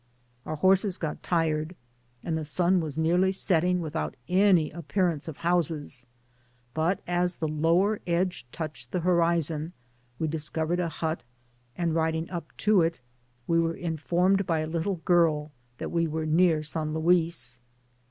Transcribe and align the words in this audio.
Our 0.47 0.55
horses 0.55 0.97
got 0.97 1.21
tired. 1.21 1.75
Digitized 1.75 2.33
byGoogk 2.33 2.33
66 2.33 2.33
TOWN 2.33 2.33
OF 2.33 2.33
SAN 2.33 2.33
LUIS. 2.33 2.33
and 2.33 2.37
the 2.37 2.49
sun 2.49 2.79
was 2.81 2.97
nearly 2.97 3.31
setting 3.31 3.81
without 3.81 4.15
any 4.27 4.71
appear 4.71 5.09
ance 5.11 5.27
of 5.27 5.37
houses, 5.37 6.05
but 6.73 6.99
as 7.05 7.35
the 7.35 7.47
lower 7.47 7.99
edge 8.07 8.47
touched 8.51 8.91
the 8.91 9.01
horizon, 9.01 9.73
we 10.17 10.27
discovered 10.27 10.79
a 10.79 10.89
hut, 10.89 11.23
and 11.77 11.93
riding 11.93 12.27
up 12.31 12.47
to 12.65 12.81
it, 12.81 12.99
we 13.45 13.59
were 13.59 13.75
informed 13.77 14.47
by 14.47 14.61
a 14.61 14.65
little 14.65 14.95
girl 15.05 15.51
that 15.77 15.91
we 15.91 16.07
were 16.07 16.25
near 16.25 16.63
San 16.63 16.95
Luis. 16.95 17.59